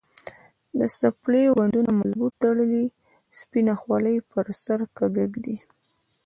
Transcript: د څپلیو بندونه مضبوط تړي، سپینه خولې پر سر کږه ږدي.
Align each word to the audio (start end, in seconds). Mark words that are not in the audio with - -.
د 0.79 0.81
څپلیو 0.97 1.57
بندونه 1.59 1.91
مضبوط 1.99 2.33
تړي، 2.43 2.85
سپینه 3.39 3.73
خولې 3.81 4.15
پر 4.31 4.45
سر 4.63 4.79
کږه 4.97 5.25
ږدي. 5.33 5.57